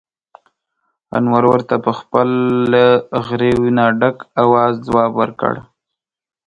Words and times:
انور 1.17 1.43
ورته 1.51 1.75
په 1.85 1.91
خپل 1.99 2.29
له 2.73 2.85
غريو 3.27 3.63
نه 3.77 3.85
ډک 3.99 4.17
اواز 4.43 4.73
ځواب 4.87 5.11
ور 5.15 5.31
کړ: 5.41 5.55